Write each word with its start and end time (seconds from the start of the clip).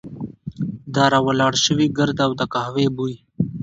د 0.93 0.95
را 1.11 1.19
ولاړ 1.27 1.53
شوي 1.65 1.87
ګرد 1.97 2.17
او 2.25 2.31
د 2.39 2.41
قهوې 2.53 2.87
بوی. 2.95 3.15